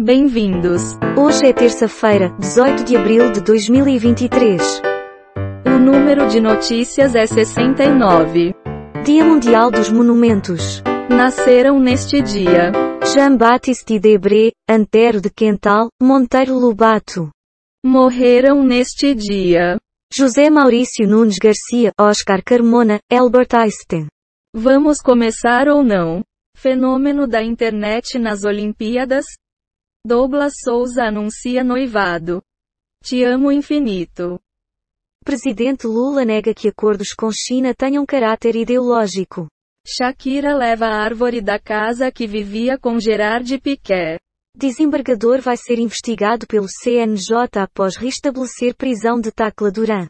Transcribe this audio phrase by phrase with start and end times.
[0.00, 0.98] Bem-vindos!
[1.16, 4.82] Hoje é terça-feira, 18 de abril de 2023.
[5.64, 8.52] O número de notícias é 69.
[9.04, 10.82] Dia Mundial dos Monumentos.
[11.08, 12.72] Nasceram neste dia
[13.14, 17.30] Jean-Baptiste Debré, Antero de Quental, Monteiro Lobato.
[17.86, 19.78] Morreram neste dia
[20.12, 24.08] José Maurício Nunes Garcia, Oscar Carmona, Albert Einstein.
[24.52, 26.20] Vamos começar ou não?
[26.56, 29.24] Fenômeno da internet nas Olimpíadas?
[30.06, 32.42] Douglas Souza anuncia noivado.
[33.02, 34.38] Te amo infinito.
[35.24, 39.48] Presidente Lula nega que acordos com China tenham caráter ideológico.
[39.86, 44.20] Shakira leva a árvore da casa que vivia com Gerard Piquet.
[44.54, 50.06] Desembargador vai ser investigado pelo CNJ após restabelecer prisão de Tacla Duran.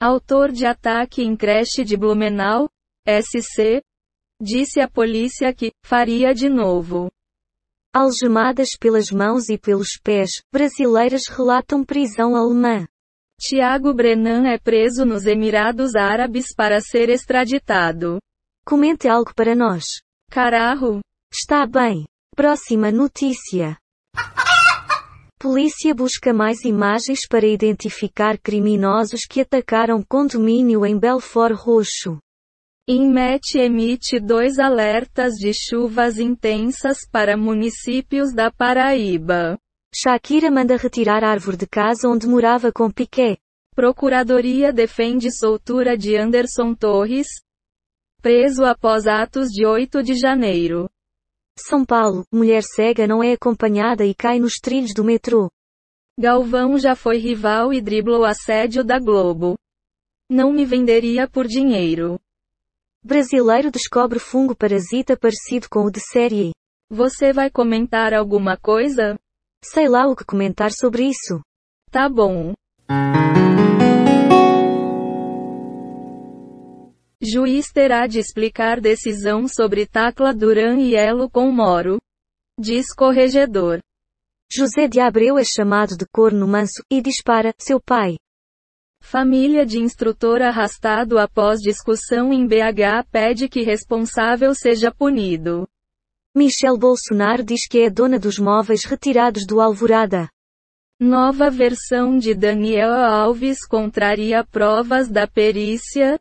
[0.00, 2.66] Autor de ataque em creche de Blumenau,
[3.06, 3.82] SC,
[4.40, 7.10] disse à polícia que faria de novo.
[7.98, 12.86] Algemadas pelas mãos e pelos pés, brasileiras relatam prisão alemã.
[13.40, 18.20] Tiago Brenan é preso nos Emirados Árabes para ser extraditado.
[18.64, 19.82] Comente algo para nós.
[20.30, 21.00] Carajo,
[21.32, 22.06] Está bem.
[22.36, 23.76] Próxima notícia.
[25.36, 32.20] Polícia busca mais imagens para identificar criminosos que atacaram condomínio em Belfort Roxo.
[32.90, 39.58] Inmet emite dois alertas de chuvas intensas para municípios da Paraíba.
[39.94, 43.36] Shakira manda retirar árvore de casa onde morava com Piquet.
[43.74, 47.26] Procuradoria defende soltura de Anderson Torres,
[48.22, 50.88] preso após atos de 8 de janeiro.
[51.58, 55.50] São Paulo, mulher cega não é acompanhada e cai nos trilhos do metrô.
[56.18, 59.58] Galvão já foi rival e driblou assédio da Globo.
[60.30, 62.18] Não me venderia por dinheiro.
[63.08, 66.50] Brasileiro descobre fungo parasita parecido com o de série.
[66.90, 69.16] Você vai comentar alguma coisa?
[69.64, 71.40] Sei lá o que comentar sobre isso.
[71.90, 72.52] Tá bom.
[77.18, 81.96] Juiz terá de explicar decisão sobre Tacla Duran e Elo com Moro.
[82.60, 83.78] Diz corregedor.
[84.52, 88.16] José de Abreu é chamado de corno manso e dispara seu pai.
[89.00, 95.66] Família de instrutor arrastado após discussão em BH pede que responsável seja punido.
[96.36, 100.28] Michel Bolsonaro diz que é dona dos móveis retirados do Alvorada.
[101.00, 106.20] Nova versão de Daniel Alves contraria provas da perícia,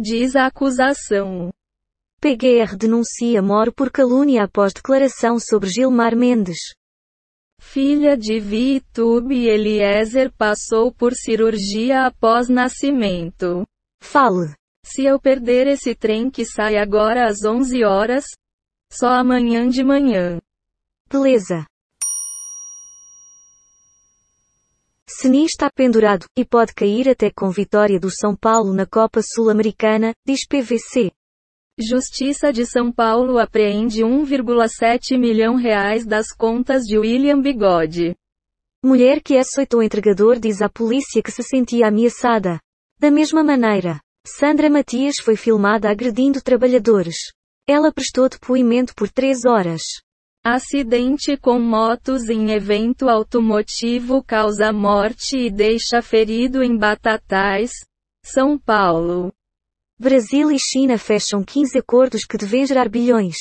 [0.00, 1.50] diz a acusação.
[2.20, 6.75] PGR denuncia Moro por calúnia após declaração sobre Gilmar Mendes.
[7.60, 13.66] Filha de Vitube Eliezer passou por cirurgia após nascimento.
[14.00, 14.54] Fale.
[14.84, 18.24] Se eu perder esse trem que sai agora às 11 horas,
[18.90, 20.38] só amanhã de manhã.
[21.10, 21.66] Beleza.
[25.08, 30.14] Seni está pendurado, e pode cair até com vitória do São Paulo na Copa Sul-Americana,
[30.26, 31.12] diz PVC.
[31.78, 38.16] Justiça de São Paulo apreende 1,7 milhão reais das contas de William Bigode.
[38.82, 42.58] Mulher que açoitou entregador diz à polícia que se sentia ameaçada.
[42.98, 47.16] Da mesma maneira, Sandra Matias foi filmada agredindo trabalhadores.
[47.68, 49.82] Ela prestou depoimento por três horas.
[50.42, 57.72] Acidente com motos em evento automotivo causa morte e deixa ferido em Batatais,
[58.24, 59.30] São Paulo.
[59.98, 63.36] Brasil e China fecham 15 acordos que devem gerar bilhões.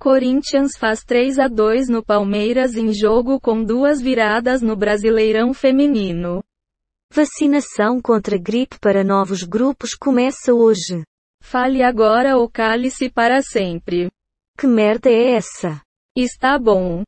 [0.00, 6.42] Corinthians faz 3 a 2 no Palmeiras em jogo com duas viradas no Brasileirão Feminino.
[7.14, 11.04] Vacinação contra gripe para novos grupos começa hoje.
[11.40, 14.10] Fale agora ou cale-se para sempre.
[14.58, 15.80] Que merda é essa?
[16.16, 17.04] Está bom.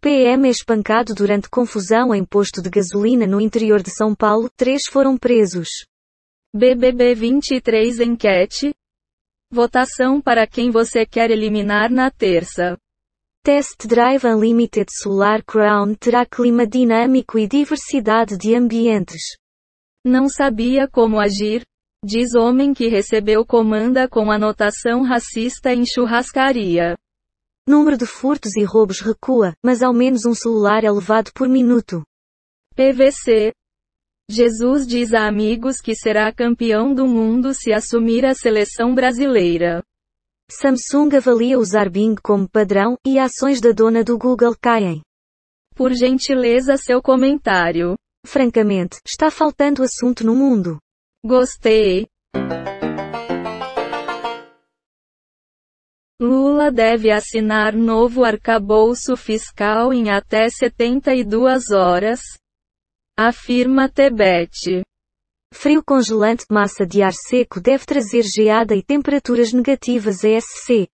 [0.00, 4.86] PM é espancado durante confusão em posto de gasolina no interior de São Paulo, três
[4.86, 5.68] foram presos.
[6.56, 8.72] BBB 23 enquete.
[9.50, 12.78] Votação para quem você quer eliminar na terça.
[13.42, 19.36] Test Drive Unlimited Solar Crown terá clima dinâmico e diversidade de ambientes.
[20.06, 21.66] Não sabia como agir,
[22.04, 26.96] diz homem que recebeu comanda com anotação racista em churrascaria.
[27.66, 32.04] Número de furtos e roubos recua, mas ao menos um celular é levado por minuto.
[32.76, 33.52] PVC.
[34.30, 39.82] Jesus diz a amigos que será campeão do mundo se assumir a seleção brasileira.
[40.50, 45.02] Samsung avalia usar Bing como padrão, e ações da dona do Google caem.
[45.74, 47.96] Por gentileza seu comentário.
[48.26, 50.78] Francamente, está faltando assunto no mundo.
[51.22, 52.06] Gostei.
[56.20, 62.20] Lula deve assinar novo arcabouço fiscal em até 72 horas,
[63.16, 64.82] afirma Tebet.
[65.52, 70.88] Frio congelante massa de ar seco deve trazer geada e temperaturas negativas a SC.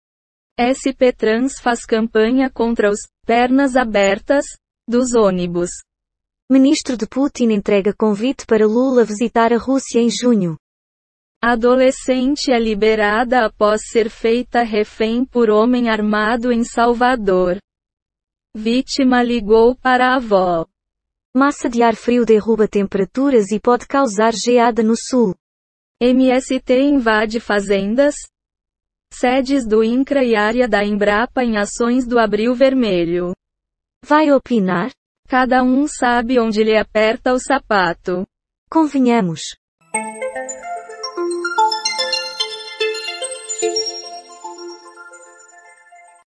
[0.60, 4.44] SP Trans faz campanha contra os pernas abertas
[4.86, 5.70] dos ônibus.
[6.50, 10.58] Ministro de Putin entrega convite para Lula visitar a Rússia em junho.
[11.42, 17.56] Adolescente é liberada após ser feita refém por homem armado em Salvador.
[18.54, 20.66] Vítima ligou para a avó.
[21.34, 25.32] Massa de ar frio derruba temperaturas e pode causar geada no sul.
[26.02, 28.16] MST invade fazendas,
[29.12, 33.32] sedes do INCRA e área da Embrapa em ações do Abril Vermelho.
[34.04, 34.90] Vai opinar?
[35.28, 38.26] Cada um sabe onde lhe aperta o sapato.
[38.68, 39.54] Convenhamos.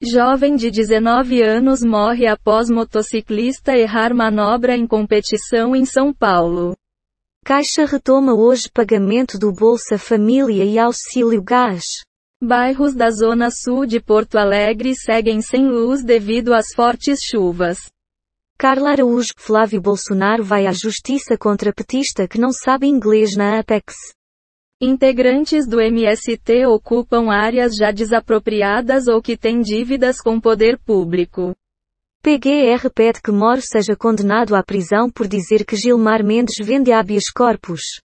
[0.06, 6.76] Jovem de 19 anos morre após motociclista errar manobra em competição em São Paulo.
[7.46, 11.86] Caixa retoma hoje pagamento do Bolsa Família e Auxílio Gás.
[12.42, 17.78] Bairros da Zona Sul de Porto Alegre seguem sem luz devido às fortes chuvas.
[18.58, 23.96] Carla Araújo, Flávio Bolsonaro vai à justiça contra petista que não sabe inglês na Apex.
[24.86, 31.56] Integrantes do MST ocupam áreas já desapropriadas ou que têm dívidas com poder público.
[32.22, 37.30] PGR pede que Moro seja condenado à prisão por dizer que Gilmar Mendes vende habeas
[37.30, 38.02] corpus.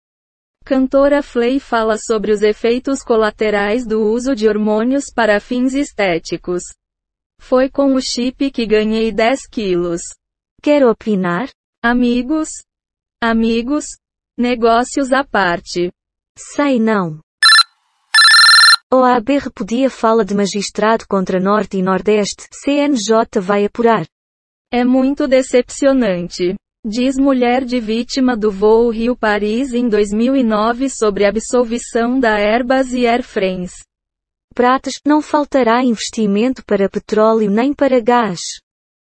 [0.67, 6.62] Cantora Flay fala sobre os efeitos colaterais do uso de hormônios para fins estéticos.
[7.40, 10.02] Foi com o chip que ganhei 10 quilos.
[10.62, 11.49] Quer opinar?
[11.82, 12.50] Amigos?
[13.19, 13.87] Amigos?
[14.37, 15.90] Negócios à parte.
[16.38, 17.19] Sei não.
[18.93, 24.06] OAB repudia fala de magistrado contra Norte e Nordeste, CNJ vai apurar.
[24.71, 26.55] É muito decepcionante.
[26.85, 33.23] Diz mulher de vítima do voo Rio-Paris em 2009 sobre absolvição da Airbus e Air
[33.23, 33.82] France.
[34.55, 38.41] Pratas, não faltará investimento para petróleo nem para gás.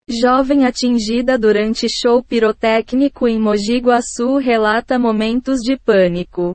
[0.09, 6.53] Jovem atingida durante show pirotécnico em Mogi Guaçu relata momentos de pânico.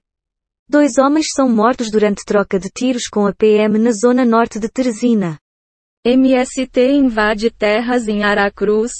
[0.70, 4.68] Dois homens são mortos durante troca de tiros com a PM na zona norte de
[4.68, 5.40] Teresina.
[6.06, 8.92] MST invade terras em Aracruz,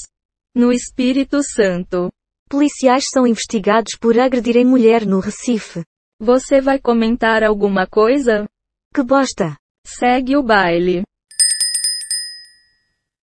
[0.56, 2.10] no Espírito Santo.
[2.50, 5.84] Policiais são investigados por agredirem mulher no Recife.
[6.22, 8.48] Você vai comentar alguma coisa?
[8.94, 9.58] Que bosta!
[9.86, 11.04] Segue o baile.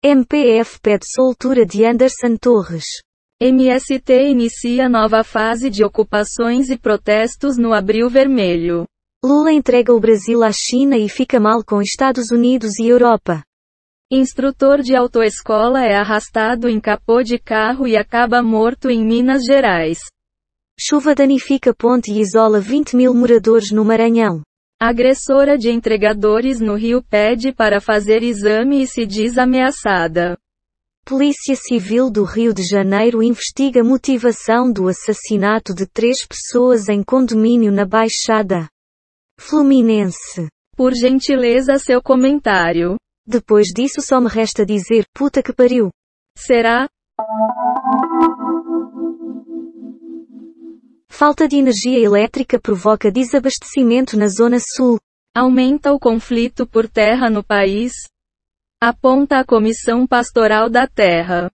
[0.04, 2.84] MPF pede soltura de Anderson Torres.
[3.38, 8.86] MST inicia nova fase de ocupações e protestos no Abril Vermelho.
[9.22, 13.42] Lula entrega o Brasil à China e fica mal com Estados Unidos e Europa.
[14.10, 19.98] Instrutor de autoescola é arrastado em capô de carro e acaba morto em Minas Gerais.
[20.80, 24.40] Chuva danifica ponte e isola 20 mil moradores no Maranhão.
[24.80, 30.38] Agressora de entregadores no Rio pede para fazer exame e se diz ameaçada.
[31.08, 37.70] Polícia Civil do Rio de Janeiro investiga motivação do assassinato de três pessoas em condomínio
[37.70, 38.68] na Baixada
[39.38, 40.48] Fluminense.
[40.76, 42.96] Por gentileza seu comentário.
[43.24, 45.90] Depois disso só me resta dizer, puta que pariu.
[46.36, 46.88] Será?
[51.08, 54.98] Falta de energia elétrica provoca desabastecimento na Zona Sul.
[55.32, 57.92] Aumenta o conflito por terra no país,
[58.78, 61.50] Aponta a Comissão Pastoral da Terra.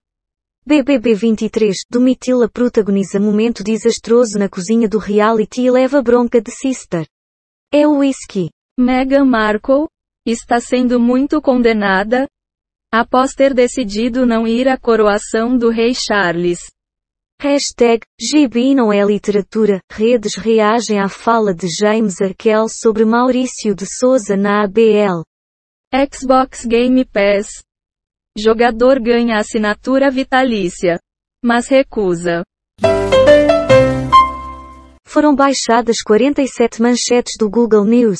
[0.65, 7.07] BBB 23, Domitila protagoniza momento desastroso na cozinha do reality e leva bronca de sister.
[7.71, 8.49] É o whisky.
[8.77, 9.87] Meghan Markle
[10.27, 12.27] está sendo muito condenada
[12.91, 16.59] após ter decidido não ir à coroação do rei Charles.
[17.41, 23.85] Hashtag, GB não é literatura, redes reagem à fala de James Arkel sobre Maurício de
[23.85, 25.23] Souza na ABL.
[25.95, 27.61] Xbox Game Pass.
[28.35, 30.99] Jogador ganha assinatura vitalícia,
[31.45, 32.41] mas recusa.
[35.05, 38.19] Foram baixadas 47 manchetes do Google News,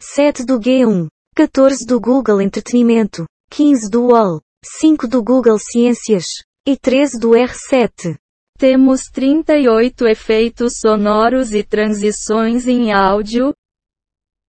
[0.00, 6.24] 7 do G1, 14 do Google Entretenimento, 15 do UOL, 5 do Google Ciências
[6.66, 8.16] e 13 do R7.
[8.56, 13.52] Temos 38 efeitos sonoros e transições em áudio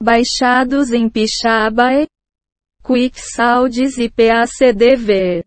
[0.02, 2.08] baixados em Pixabay,
[2.84, 5.44] QuickSauds e PACDV.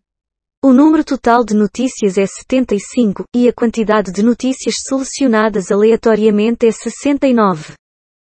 [0.65, 6.73] O número total de notícias é 75, e a quantidade de notícias selecionadas aleatoriamente é
[6.73, 7.75] 69.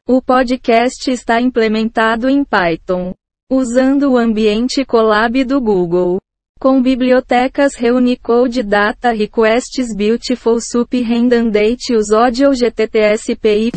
[0.08, 3.14] O podcast está implementado em Python.
[3.50, 6.18] Usando o ambiente Colab do Google.
[6.58, 13.70] Com bibliotecas Reunicode Data Requests Beautiful Sup Rendandate Us Audio GTTSPY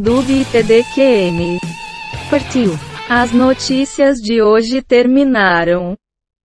[0.00, 1.58] Dub e TDQM.
[2.30, 2.95] Partiu.
[3.08, 5.96] As notícias de hoje terminaram.